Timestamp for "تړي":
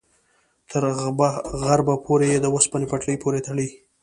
3.47-3.67